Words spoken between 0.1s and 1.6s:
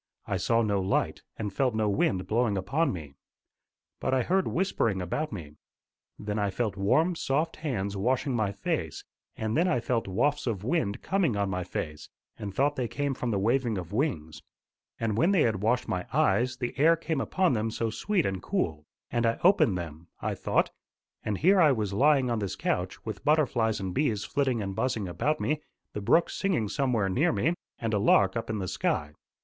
I saw no light, and